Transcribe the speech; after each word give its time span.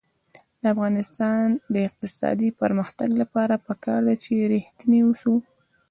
د 0.61 0.63
افغانستان 0.73 1.45
د 1.73 1.75
اقتصادي 1.87 2.49
پرمختګ 2.61 3.09
لپاره 3.21 3.55
پکار 3.67 3.99
ده 4.07 4.15
چې 4.23 4.33
ریښتیني 4.53 4.99
اوسو. 5.05 5.33